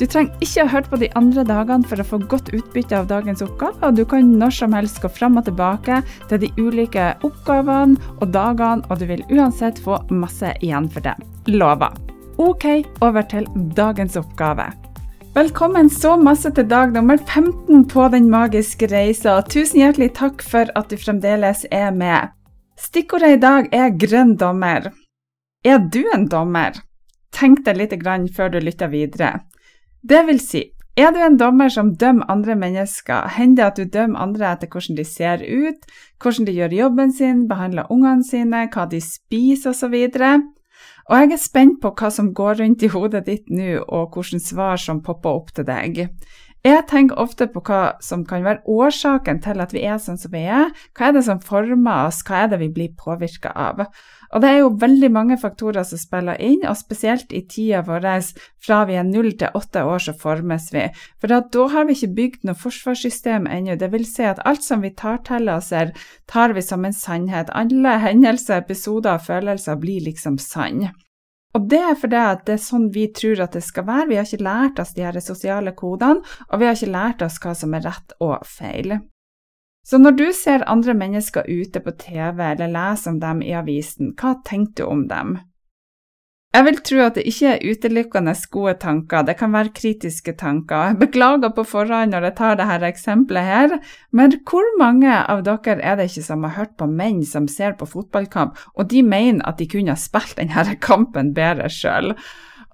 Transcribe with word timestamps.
Du 0.00 0.06
trenger 0.08 0.32
ikke 0.40 0.64
å 0.64 0.70
høre 0.72 0.90
på 0.90 0.98
de 1.02 1.08
andre 1.18 1.44
dagene 1.46 1.88
for 1.88 2.00
å 2.00 2.06
få 2.06 2.18
godt 2.30 2.48
utbytte 2.56 2.96
av 2.96 3.08
dagens 3.10 3.42
oppgave, 3.44 3.76
og 3.84 3.98
du 3.98 4.04
kan 4.08 4.30
når 4.40 4.54
som 4.56 4.76
helst 4.76 5.02
gå 5.02 5.10
fram 5.12 5.36
og 5.38 5.46
tilbake 5.46 6.00
til 6.30 6.40
de 6.42 6.48
ulike 6.56 7.10
oppgavene 7.26 8.00
og 8.18 8.32
dagene, 8.32 8.82
og 8.88 9.02
du 9.02 9.06
vil 9.10 9.24
uansett 9.30 9.80
få 9.82 10.00
masse 10.10 10.54
igjen 10.64 10.88
for 10.92 11.04
det. 11.04 11.14
Lover. 11.52 11.92
Ok, 12.40 12.64
over 13.04 13.26
til 13.28 13.46
dagens 13.76 14.16
oppgave. 14.16 14.70
Velkommen 15.36 15.88
så 15.92 16.16
masse 16.20 16.50
til 16.52 16.66
dag 16.68 16.92
nummer 16.92 17.16
15 17.16 17.86
på 17.88 18.08
Den 18.12 18.26
magiske 18.32 18.88
reisa. 18.92 19.38
Tusen 19.48 19.80
hjertelig 19.80 20.10
takk 20.18 20.42
for 20.44 20.72
at 20.76 20.90
du 20.92 20.98
fremdeles 21.00 21.64
er 21.70 21.92
med. 21.92 22.32
Stikkordet 22.80 23.36
i 23.36 23.40
dag 23.40 23.70
er 23.72 23.94
grønn 23.96 24.34
dommer. 24.40 24.90
Er 25.64 25.78
du 25.78 26.02
en 26.12 26.26
dommer? 26.28 26.76
Tenk 27.32 27.64
deg 27.64 27.78
litt 27.80 27.96
før 28.34 28.52
du 28.52 28.60
lytter 28.60 28.92
videre. 28.92 29.40
Det 30.02 30.24
vil 30.26 30.40
si, 30.42 30.64
er 30.98 31.12
du 31.14 31.20
en 31.22 31.36
dommer 31.38 31.70
som 31.70 31.92
dømmer 31.94 32.26
andre 32.32 32.56
mennesker, 32.58 33.28
hender 33.36 33.62
det 33.62 33.66
at 33.68 33.76
du 33.78 33.98
dømmer 33.98 34.24
andre 34.24 34.48
etter 34.50 34.66
hvordan 34.66 34.98
de 34.98 35.04
ser 35.06 35.44
ut, 35.46 35.86
hvordan 36.18 36.48
de 36.48 36.54
gjør 36.56 36.74
jobben 36.74 37.12
sin, 37.14 37.44
behandler 37.48 37.92
ungene 37.94 38.26
sine, 38.26 38.64
hva 38.74 38.88
de 38.90 38.98
spiser 39.00 39.70
osv. 39.70 39.94
Og 41.06 41.14
jeg 41.18 41.30
er 41.32 41.40
spent 41.40 41.78
på 41.82 41.92
hva 41.94 42.10
som 42.10 42.32
går 42.34 42.58
rundt 42.64 42.82
i 42.82 42.90
hodet 42.90 43.24
ditt 43.30 43.46
nå, 43.46 43.76
og 43.86 44.18
hvilke 44.18 44.42
svar 44.42 44.82
som 44.82 45.04
popper 45.06 45.38
opp 45.38 45.54
til 45.54 45.70
deg. 45.70 46.08
Jeg 46.62 46.82
tenker 46.90 47.18
ofte 47.18 47.48
på 47.50 47.62
hva 47.66 47.96
som 48.02 48.26
kan 48.26 48.44
være 48.44 48.62
årsaken 48.70 49.40
til 49.42 49.62
at 49.62 49.72
vi 49.74 49.86
er 49.86 50.02
sånn 50.02 50.18
som 50.18 50.34
vi 50.34 50.44
er. 50.46 50.70
Hva 50.98 51.08
er 51.08 51.16
det 51.16 51.24
som 51.26 51.40
former 51.42 52.08
oss, 52.08 52.20
hva 52.26 52.44
er 52.44 52.52
det 52.52 52.60
vi 52.60 52.68
blir 52.74 52.92
påvirka 52.98 53.50
av? 53.54 53.86
Og 54.32 54.40
det 54.40 54.48
er 54.48 54.62
jo 54.62 54.70
veldig 54.80 55.10
mange 55.12 55.36
faktorer 55.40 55.84
som 55.84 56.00
spiller 56.00 56.40
inn, 56.40 56.62
og 56.64 56.78
spesielt 56.78 57.34
i 57.36 57.42
tida 57.44 57.82
vår 57.84 58.06
fra 58.64 58.82
vi 58.88 58.96
er 58.96 59.04
null 59.04 59.34
til 59.36 59.52
åtte 59.58 59.84
år, 59.84 60.00
så 60.00 60.14
formes 60.16 60.70
vi. 60.72 60.86
For 61.20 61.28
da, 61.28 61.42
da 61.52 61.68
har 61.74 61.86
vi 61.86 61.96
ikke 61.98 62.16
bygd 62.16 62.48
noe 62.48 62.56
forsvarssystem 62.56 63.46
ennå. 63.46 63.76
Det 63.76 63.90
vil 63.92 64.06
si 64.08 64.24
at 64.24 64.40
alt 64.48 64.64
som 64.64 64.80
vi 64.84 64.94
tar 64.96 65.20
til 65.28 65.52
oss, 65.52 65.72
tar 66.30 66.56
vi 66.56 66.64
som 66.64 66.84
en 66.88 66.96
sannhet. 66.96 67.52
Alle 67.52 67.98
hendelser, 68.06 68.64
episoder 68.64 69.18
og 69.18 69.26
følelser 69.28 69.80
blir 69.80 70.08
liksom 70.08 70.40
sann. 70.40 70.88
Og 71.52 71.68
det 71.68 71.82
er 71.84 71.96
fordi 72.00 72.16
at 72.16 72.46
det 72.48 72.56
er 72.56 72.64
sånn 72.64 72.88
vi 72.94 73.10
tror 73.12 73.42
at 73.44 73.56
det 73.56 73.64
skal 73.66 73.84
være. 73.84 74.08
Vi 74.08 74.16
har 74.16 74.28
ikke 74.28 74.46
lært 74.46 74.80
oss 74.80 74.94
de 74.96 75.04
her 75.04 75.18
sosiale 75.20 75.74
kodene, 75.76 76.24
og 76.48 76.60
vi 76.60 76.68
har 76.68 76.78
ikke 76.78 76.94
lært 76.94 77.24
oss 77.26 77.36
hva 77.42 77.52
som 77.58 77.76
er 77.76 77.84
rett 77.84 78.16
og 78.24 78.38
feil. 78.48 78.96
Så 79.82 79.98
når 79.98 80.18
du 80.18 80.26
ser 80.32 80.62
andre 80.70 80.94
mennesker 80.94 81.48
ute 81.48 81.80
på 81.82 81.94
TV 81.98 82.38
eller 82.52 82.70
leser 82.70 83.10
om 83.10 83.22
dem 83.22 83.42
i 83.42 83.54
avisen, 83.58 84.12
hva 84.18 84.36
tenker 84.46 84.84
du 84.84 84.90
om 84.90 85.08
dem? 85.10 85.40
Jeg 86.52 86.66
vil 86.66 86.78
tro 86.84 86.98
at 87.00 87.16
det 87.16 87.22
ikke 87.30 87.48
er 87.48 87.62
utelukkende 87.64 88.34
gode 88.52 88.74
tanker, 88.82 89.22
det 89.24 89.38
kan 89.40 89.54
være 89.56 89.72
kritiske 89.72 90.34
tanker. 90.36 90.90
Jeg 90.90 90.98
beklager 91.00 91.54
på 91.56 91.64
forhånd 91.64 92.12
når 92.12 92.26
jeg 92.28 92.36
tar 92.36 92.58
dette 92.60 92.90
eksempelet 92.92 93.48
her, 93.48 93.76
men 94.12 94.34
hvor 94.50 94.68
mange 94.76 95.14
av 95.16 95.40
dere 95.46 95.78
er 95.80 95.96
det 95.96 96.10
ikke 96.10 96.26
som 96.26 96.44
har 96.44 96.52
hørt 96.58 96.74
på 96.76 96.90
menn 96.90 97.22
som 97.24 97.48
ser 97.48 97.72
på 97.80 97.88
fotballkamp, 97.88 98.60
og 98.76 98.90
de 98.92 99.00
mener 99.00 99.40
at 99.48 99.62
de 99.62 99.68
kunne 99.72 99.96
ha 99.96 99.98
spilt 99.98 100.36
denne 100.36 100.76
kampen 100.84 101.32
bedre 101.32 101.72
sjøl? 101.72 102.12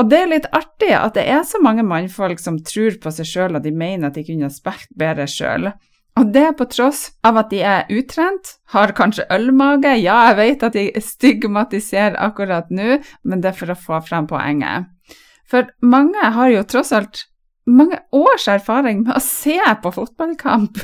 Og 0.00 0.08
det 0.08 0.22
er 0.22 0.32
litt 0.32 0.48
artig 0.56 0.94
at 0.96 1.14
det 1.16 1.26
er 1.28 1.44
så 1.44 1.60
mange 1.60 1.84
mannfolk 1.84 2.40
som 2.40 2.56
tror 2.64 2.96
på 3.02 3.12
seg 3.12 3.28
sjøl, 3.28 3.60
og 3.60 3.64
de 3.64 3.76
mener 3.76 4.08
at 4.08 4.16
de 4.16 4.24
kunne 4.24 4.48
ha 4.48 4.52
spilt 4.52 4.88
bedre 4.96 5.28
sjøl. 5.28 5.68
Og 6.16 6.32
det 6.32 6.46
på 6.56 6.64
tross 6.72 7.10
av 7.26 7.36
at 7.42 7.50
de 7.52 7.60
er 7.60 7.90
utrent, 7.92 8.54
har 8.72 8.94
kanskje 8.96 9.26
ølmage. 9.32 9.92
Ja, 10.00 10.30
jeg 10.30 10.38
vet 10.40 10.64
at 10.64 10.76
de 10.76 10.88
stigmatiserer 11.04 12.16
akkurat 12.24 12.70
nå, 12.72 13.00
men 13.22 13.44
det 13.44 13.52
er 13.52 13.58
for 13.58 13.72
å 13.72 13.78
få 13.78 14.00
frem 14.06 14.28
poenget. 14.30 14.88
For 15.46 15.68
mange 15.84 16.32
har 16.34 16.50
jo 16.50 16.64
tross 16.66 16.94
alt 16.96 17.26
mange 17.66 17.98
års 18.14 18.46
erfaring 18.48 19.02
med 19.04 19.16
å 19.18 19.22
se 19.22 19.58
på 19.82 19.92
fotballkamp. 19.92 20.78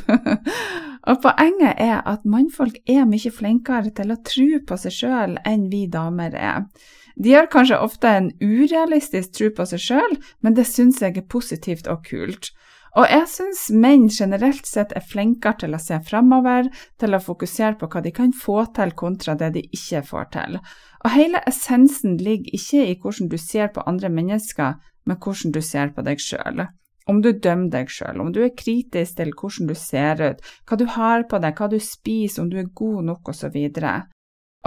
og 1.09 1.21
poenget 1.23 1.79
er 1.81 2.01
at 2.05 2.27
mannfolk 2.27 2.77
er 2.89 3.07
mye 3.09 3.31
flinkere 3.31 3.93
til 3.95 4.13
å 4.13 4.19
tro 4.27 4.49
på 4.67 4.79
seg 4.79 4.97
sjøl 4.97 5.37
enn 5.47 5.69
vi 5.71 5.85
damer 5.91 6.35
er. 6.35 6.67
De 7.15 7.33
har 7.35 7.49
kanskje 7.51 7.79
ofte 7.81 8.09
en 8.09 8.31
urealistisk 8.41 9.35
tro 9.37 9.49
på 9.55 9.65
seg 9.69 9.81
sjøl, 9.81 10.17
men 10.41 10.57
det 10.57 10.65
syns 10.69 11.01
jeg 11.01 11.17
er 11.17 11.29
positivt 11.29 11.89
og 11.91 12.05
kult. 12.07 12.51
Og 12.93 13.09
jeg 13.09 13.25
syns 13.31 13.61
menn 13.73 14.05
generelt 14.13 14.67
sett 14.69 14.91
er 14.93 15.05
flinkere 15.09 15.63
til 15.63 15.73
å 15.73 15.81
se 15.81 15.97
fremover, 16.05 16.69
til 17.01 17.17
å 17.17 17.21
fokusere 17.23 17.79
på 17.79 17.89
hva 17.89 18.03
de 18.05 18.11
kan 18.13 18.33
få 18.37 18.59
til, 18.75 18.93
kontra 18.93 19.33
det 19.39 19.49
de 19.55 19.63
ikke 19.73 20.03
får 20.05 20.29
til. 20.35 20.59
Og 21.01 21.15
hele 21.15 21.41
essensen 21.49 22.19
ligger 22.21 22.53
ikke 22.53 22.85
i 22.85 22.95
hvordan 23.01 23.31
du 23.33 23.37
ser 23.41 23.73
på 23.73 23.85
andre 23.89 24.13
mennesker, 24.13 24.77
men 25.09 25.17
hvordan 25.17 25.55
du 25.55 25.61
ser 25.65 25.89
på 25.95 26.05
deg 26.05 26.21
sjøl. 26.21 26.67
Om 27.09 27.19
du 27.25 27.33
dømmer 27.33 27.71
deg 27.73 27.89
sjøl, 27.91 28.21
om 28.21 28.29
du 28.31 28.43
er 28.45 28.53
kritisk 28.55 29.17
til 29.17 29.33
hvordan 29.33 29.73
du 29.73 29.75
ser 29.75 30.21
ut, 30.21 30.45
hva 30.69 30.77
du 30.79 30.85
har 30.93 31.25
på 31.27 31.41
deg, 31.41 31.57
hva 31.57 31.73
du 31.73 31.79
spiser, 31.81 32.43
om 32.43 32.51
du 32.53 32.61
er 32.61 32.69
god 32.77 33.09
nok 33.09 33.33
osv. 33.33 33.57
Og 33.57 34.12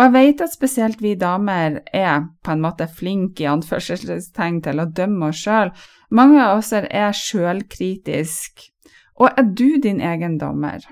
jeg 0.05 0.13
vet 0.13 0.43
at 0.45 0.53
spesielt 0.53 1.01
vi 1.01 1.15
damer 1.17 1.81
er 1.95 2.27
på 2.45 2.53
en 2.53 2.61
måte 2.61 2.85
flinke 2.93 3.45
i 3.45 3.49
anførselstegn 3.49 4.61
til 4.67 4.83
å 4.83 4.91
dømme 4.93 5.31
oss 5.31 5.41
sjøl, 5.47 5.73
mange 6.11 6.43
av 6.43 6.59
oss 6.59 6.73
er 6.77 7.17
sjølkritiske. 7.17 8.73
Og 9.17 9.33
er 9.33 9.49
du 9.57 9.79
din 9.81 10.03
egen 10.05 10.37
dommer? 10.37 10.85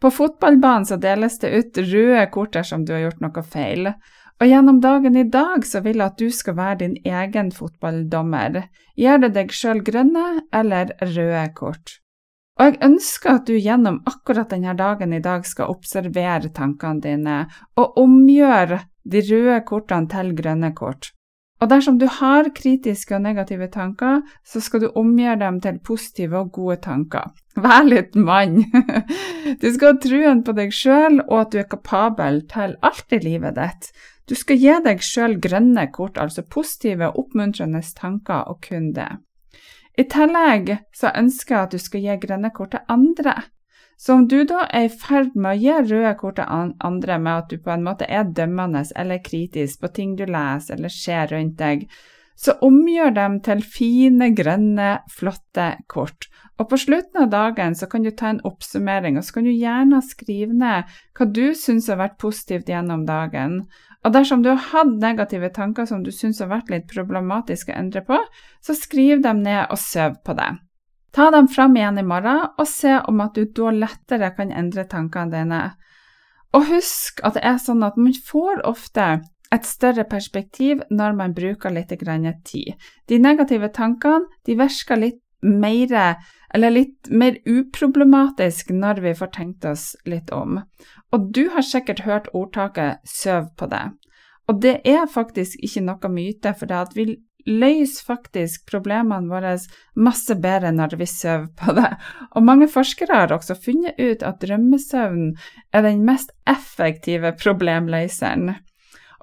På 0.00 0.10
fotballbanen 0.12 0.84
så 0.84 0.98
deles 1.00 1.38
det 1.40 1.54
ut 1.56 1.78
røde 1.80 2.26
kort 2.32 2.52
dersom 2.52 2.84
du 2.84 2.92
har 2.92 3.06
gjort 3.06 3.22
noe 3.24 3.42
feil. 3.42 3.92
Og 4.36 4.50
gjennom 4.50 4.82
dagen 4.84 5.16
i 5.16 5.24
dag 5.32 5.64
så 5.64 5.80
vil 5.80 6.02
jeg 6.02 6.10
at 6.10 6.18
du 6.20 6.28
skal 6.28 6.58
være 6.58 6.80
din 6.84 6.96
egen 7.08 7.48
fotballdommer. 7.56 8.66
Gjør 9.00 9.22
det 9.24 9.32
deg 9.38 9.54
sjøl 9.56 9.80
grønne 9.86 10.26
eller 10.52 10.92
røde 11.00 11.46
kort? 11.56 12.02
Og 12.56 12.70
jeg 12.70 12.78
ønsker 12.86 13.34
at 13.36 13.48
du 13.48 13.56
gjennom 13.58 13.98
akkurat 14.08 14.48
denne 14.52 14.72
dagen 14.78 15.12
i 15.12 15.20
dag 15.24 15.44
skal 15.44 15.72
observere 15.74 16.48
tankene 16.56 17.04
dine, 17.04 17.36
og 17.76 17.98
omgjøre 18.00 18.80
de 19.04 19.22
røde 19.28 19.60
kortene 19.68 20.08
til 20.10 20.32
grønne 20.38 20.72
kort. 20.76 21.12
Og 21.60 21.70
dersom 21.70 21.96
du 22.00 22.04
har 22.12 22.50
kritiske 22.56 23.14
og 23.16 23.22
negative 23.24 23.68
tanker, 23.72 24.20
så 24.44 24.60
skal 24.60 24.82
du 24.82 24.90
omgjøre 24.92 25.38
dem 25.40 25.60
til 25.64 25.78
positive 25.84 26.42
og 26.42 26.50
gode 26.52 26.76
tanker. 26.84 27.30
Vær 27.56 27.86
litt 27.88 28.16
mann! 28.16 28.64
Du 29.62 29.68
skal 29.70 29.94
ha 29.94 30.00
truen 30.02 30.42
på 30.44 30.52
deg 30.56 30.72
sjøl, 30.74 31.20
og 31.28 31.36
at 31.38 31.52
du 31.52 31.60
er 31.60 31.68
kapabel 31.70 32.40
til 32.50 32.74
alt 32.84 33.14
i 33.14 33.20
livet 33.22 33.54
ditt. 33.56 33.92
Du 34.26 34.34
skal 34.34 34.58
gi 34.58 34.74
deg 34.84 35.04
sjøl 35.06 35.36
grønne 35.40 35.86
kort, 35.94 36.18
altså 36.18 36.42
positive 36.42 37.12
og 37.12 37.20
oppmuntrende 37.22 37.80
tanker, 37.96 38.42
og 38.50 38.58
kun 38.66 38.90
det. 38.96 39.06
I 39.96 40.04
tillegg 40.12 40.74
så 40.92 41.12
ønsker 41.16 41.54
jeg 41.54 41.62
at 41.66 41.74
du 41.74 41.80
skal 41.80 42.02
gi 42.04 42.16
grønne 42.26 42.50
kort 42.56 42.74
til 42.74 42.84
andre. 42.92 43.36
Så 43.96 44.12
om 44.12 44.26
du 44.28 44.42
da 44.44 44.66
er 44.68 44.90
i 44.90 44.92
ferd 44.92 45.32
med 45.34 45.54
å 45.54 45.60
gi 45.60 45.76
røde 45.94 46.12
kort 46.20 46.36
til 46.36 46.74
andre 46.84 47.16
med 47.18 47.32
at 47.32 47.48
du 47.52 47.62
på 47.64 47.72
en 47.72 47.86
måte 47.86 48.08
er 48.12 48.28
dømmende 48.28 48.84
eller 48.94 49.22
kritisk 49.24 49.80
på 49.80 49.92
ting 49.96 50.12
du 50.18 50.26
leser 50.28 50.76
eller 50.76 50.92
ser 50.92 51.32
rundt 51.32 51.56
deg, 51.62 51.86
så 52.36 52.54
omgjør 52.64 53.14
dem 53.16 53.38
til 53.44 53.62
fine, 53.64 54.30
grønne, 54.36 54.90
flotte 55.12 55.70
kort. 55.88 56.28
Og 56.60 56.68
på 56.70 56.78
slutten 56.80 57.24
av 57.24 57.32
dagen 57.32 57.74
så 57.76 57.88
kan 57.88 58.04
du 58.04 58.10
ta 58.12 58.30
en 58.32 58.42
oppsummering, 58.48 59.16
og 59.16 59.24
så 59.24 59.38
kan 59.38 59.48
du 59.48 59.52
gjerne 59.52 60.00
skrive 60.04 60.56
ned 60.56 60.92
hva 61.16 61.28
du 61.28 61.46
syns 61.56 61.88
har 61.92 62.00
vært 62.00 62.18
positivt 62.20 62.68
gjennom 62.72 63.04
dagen. 63.08 63.64
Og 64.04 64.12
dersom 64.14 64.44
du 64.44 64.52
har 64.52 64.62
hatt 64.70 64.92
negative 65.02 65.50
tanker 65.56 65.88
som 65.88 66.04
du 66.04 66.12
syns 66.14 66.40
har 66.44 66.52
vært 66.52 66.70
litt 66.72 66.86
problematiske 66.92 67.74
å 67.74 67.80
endre 67.80 68.04
på, 68.06 68.20
så 68.62 68.76
skriv 68.76 69.24
dem 69.24 69.42
ned 69.44 69.66
og 69.66 69.80
søv 69.80 70.20
på 70.24 70.36
det. 70.38 70.52
Ta 71.16 71.30
dem 71.32 71.48
fram 71.48 71.76
igjen 71.76 71.98
i 71.98 72.04
morgen, 72.04 72.44
og 72.60 72.68
se 72.68 72.98
om 73.08 73.20
at 73.24 73.36
du 73.36 73.48
da 73.56 73.72
lettere 73.72 74.30
kan 74.36 74.52
endre 74.52 74.84
tankene 74.88 75.32
dine. 75.32 75.62
Og 76.56 76.68
husk 76.70 77.20
at 77.24 77.36
det 77.36 77.44
er 77.44 77.56
sånn 77.60 77.84
at 77.84 77.96
man 78.00 78.14
får 78.28 78.62
ofte 78.68 79.06
et 79.56 79.68
større 79.68 80.04
perspektiv 80.08 80.82
når 80.90 81.16
man 81.18 81.34
bruker 81.36 81.74
litt 81.74 81.92
tid. 82.44 82.74
De 83.08 83.18
negative 83.18 83.68
tankene 83.72 84.26
de 84.46 84.56
virker 84.58 85.00
litt 85.00 85.22
mer, 85.42 86.16
eller 86.54 86.70
litt 86.70 87.10
mer 87.10 87.36
uproblematisk 87.46 88.70
når 88.70 89.02
vi 89.04 89.14
får 89.14 89.32
tenkt 89.34 89.64
oss 89.64 89.94
litt 90.06 90.32
om. 90.32 90.60
Og 91.12 91.30
du 91.32 91.48
har 91.50 91.62
sikkert 91.62 92.06
hørt 92.06 92.28
ordtaket 92.32 92.98
'søv 93.04 93.54
på 93.56 93.66
det'. 93.66 93.94
Og 94.48 94.62
det 94.62 94.80
er 94.84 95.06
faktisk 95.06 95.58
ikke 95.62 95.82
noe 95.82 96.08
myte, 96.08 96.54
for 96.54 96.66
det 96.66 96.76
at 96.76 96.96
vi 96.96 97.16
løser 97.46 98.04
faktisk 98.06 98.66
problemene 98.70 99.30
våre 99.30 99.54
masse 99.94 100.34
bedre 100.42 100.72
når 100.74 100.96
vi 100.98 101.06
sover 101.06 101.46
på 101.58 101.74
det. 101.78 101.92
Og 102.34 102.42
mange 102.42 102.68
forskere 102.68 103.20
har 103.22 103.34
også 103.34 103.54
funnet 103.54 103.98
ut 103.98 104.22
at 104.26 104.40
drømmesøvn 104.42 105.34
er 105.72 105.86
den 105.86 106.04
mest 106.06 106.32
effektive 106.46 107.32
problemløseren. 107.42 108.56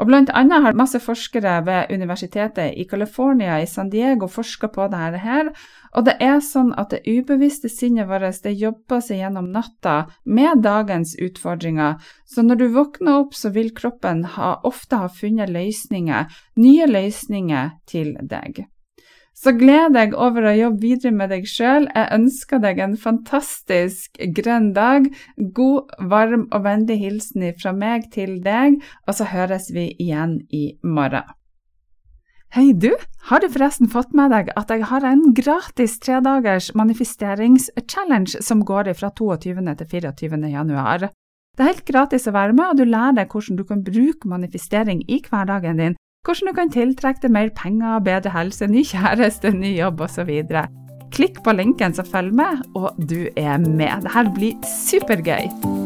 Og 0.01 0.09
blant 0.09 0.31
annet 0.33 0.63
har 0.65 0.77
masse 0.77 0.99
forskere 1.01 1.59
ved 1.67 1.93
universitetet 1.93 2.73
i 2.79 2.87
California 2.89 3.59
i 3.61 3.67
San 3.69 3.91
Diego 3.93 4.27
forska 4.31 4.71
på 4.73 4.87
dette 4.89 5.21
her, 5.21 5.51
og 5.93 6.07
det 6.07 6.15
er 6.23 6.39
sånn 6.41 6.71
at 6.79 6.95
det 6.95 7.03
ubevisste 7.05 7.69
sinnet 7.69 8.09
vårt 8.09 8.41
det 8.43 8.55
jobber 8.57 9.03
seg 9.05 9.21
gjennom 9.21 9.51
natta 9.53 9.95
med 10.25 10.63
dagens 10.65 11.13
utfordringer, 11.21 11.99
så 12.25 12.41
når 12.41 12.61
du 12.61 12.67
våkner 12.73 13.21
opp, 13.21 13.37
så 13.37 13.53
vil 13.53 13.73
kroppen 13.77 14.25
ha, 14.35 14.55
ofte 14.63 14.97
ha 15.03 15.09
funnet 15.13 15.53
løsninger, 15.53 16.29
nye 16.57 16.89
løsninger 16.89 17.75
til 17.89 18.15
deg. 18.21 18.65
Så 19.33 19.51
gled 19.57 19.95
deg 19.97 20.13
over 20.13 20.45
å 20.45 20.53
jobbe 20.53 20.83
videre 20.83 21.11
med 21.15 21.31
deg 21.33 21.47
sjøl. 21.49 21.87
Jeg 21.89 22.11
ønsker 22.13 22.61
deg 22.61 22.79
en 22.83 22.93
fantastisk 23.01 24.19
grønn 24.37 24.71
dag. 24.75 25.09
God, 25.57 25.89
varm 26.11 26.45
og 26.51 26.67
vennlig 26.67 26.99
hilsen 27.01 27.47
fra 27.57 27.73
meg 27.73 28.11
til 28.13 28.37
deg, 28.45 28.77
og 29.07 29.17
så 29.17 29.27
høres 29.33 29.71
vi 29.73 29.89
igjen 29.97 30.37
i 30.53 30.67
morgen. 30.85 31.25
Hei, 32.53 32.69
du! 32.77 32.91
Har 33.31 33.41
du 33.41 33.47
forresten 33.49 33.89
fått 33.89 34.11
med 34.13 34.29
deg 34.29 34.51
at 34.53 34.69
jeg 34.69 34.85
har 34.85 35.05
en 35.09 35.23
gratis 35.33 35.95
tredagers 36.03 36.69
manifesteringschallenge 36.77 38.43
som 38.45 38.61
går 38.61 38.91
fra 38.99 39.09
22. 39.09 39.57
til 39.79 39.87
24. 39.97 40.37
januar? 40.53 41.07
Det 41.57 41.65
er 41.65 41.71
helt 41.71 41.87
gratis 41.89 42.29
å 42.29 42.35
være 42.35 42.53
med, 42.53 42.67
og 42.69 42.77
du 42.77 42.85
lærer 42.85 43.17
deg 43.17 43.33
hvordan 43.33 43.57
du 43.57 43.65
kan 43.65 43.81
bruke 43.85 44.29
manifestering 44.29 45.01
i 45.09 45.17
hverdagen 45.25 45.81
din 45.81 45.97
hvordan 46.23 46.49
du 46.49 46.55
kan 46.55 46.71
tiltrekke 46.71 47.25
deg 47.25 47.35
mer 47.35 47.51
penger, 47.57 47.99
bedre 48.03 48.31
helse, 48.31 48.67
ny 48.71 48.85
kjæreste, 48.87 49.51
ny 49.51 49.75
jobb 49.75 50.05
osv. 50.07 50.31
Klikk 51.13 51.43
på 51.45 51.53
linken 51.53 51.93
som 51.93 52.07
følger 52.07 52.39
med, 52.39 52.63
og 52.79 52.95
du 52.97 53.27
er 53.35 53.57
med. 53.59 54.07
Dette 54.07 54.29
blir 54.37 54.55
supergøy! 54.87 55.82